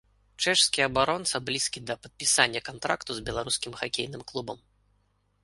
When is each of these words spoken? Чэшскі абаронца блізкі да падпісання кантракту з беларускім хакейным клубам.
Чэшскі 0.43 0.79
абаронца 0.85 1.41
блізкі 1.49 1.83
да 1.89 1.97
падпісання 2.07 2.61
кантракту 2.71 3.11
з 3.19 3.25
беларускім 3.29 3.79
хакейным 3.83 4.21
клубам. 4.35 4.57